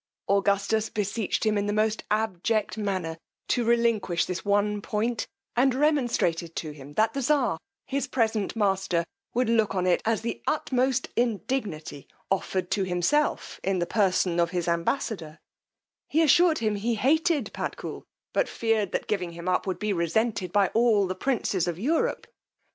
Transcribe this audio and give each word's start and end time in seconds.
Augustus 0.27 0.89
beseeched 0.89 1.45
him 1.45 1.59
in 1.59 1.67
the 1.67 1.71
most 1.71 2.03
abject 2.09 2.75
manner 2.75 3.19
to 3.47 3.63
relinquish 3.63 4.25
this 4.25 4.43
one 4.43 4.81
point, 4.81 5.27
and 5.55 5.75
remonstrated 5.75 6.55
to 6.55 6.71
him 6.71 6.93
that 6.93 7.13
the 7.13 7.21
czar, 7.21 7.59
his 7.85 8.07
present 8.07 8.55
master, 8.55 9.05
would 9.35 9.47
look 9.47 9.75
on 9.75 9.85
it 9.85 10.01
as 10.03 10.21
the 10.21 10.41
utmost 10.47 11.09
indignity 11.15 12.07
offered 12.31 12.71
to 12.71 12.83
himself 12.83 13.59
in 13.63 13.77
the 13.77 13.85
person 13.85 14.39
of 14.39 14.49
his 14.49 14.67
ambassador: 14.67 15.37
he 16.07 16.23
assured 16.23 16.57
him 16.57 16.77
he 16.77 16.95
hated 16.95 17.53
Patkul, 17.53 18.01
but 18.33 18.49
feared 18.49 18.93
the 18.93 19.01
giving 19.07 19.33
him 19.33 19.47
up 19.47 19.67
would 19.67 19.77
be 19.77 19.93
resented 19.93 20.51
by 20.51 20.69
all 20.69 21.05
the 21.05 21.13
princes 21.13 21.67
of 21.67 21.77
Europe. 21.77 22.25